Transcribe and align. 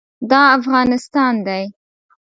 دا 0.29 0.41
افغانستان 0.57 1.33
دی. 1.47 1.63